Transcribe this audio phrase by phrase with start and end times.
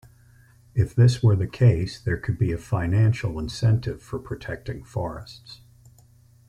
[0.73, 5.61] If this were the case, there could be a financial incentive for protecting forests.